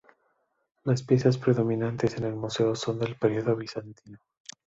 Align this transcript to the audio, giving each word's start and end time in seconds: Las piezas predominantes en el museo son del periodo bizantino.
Las 0.83 1.03
piezas 1.03 1.37
predominantes 1.37 2.17
en 2.17 2.23
el 2.23 2.33
museo 2.35 2.73
son 2.73 2.97
del 2.97 3.15
periodo 3.17 3.55
bizantino. 3.55 4.17